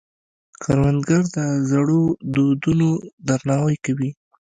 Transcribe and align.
کروندګر 0.63 1.21
د 1.35 1.37
زړو 1.69 2.03
دودونو 2.33 2.89
درناوی 3.27 3.75
کوي 3.85 4.09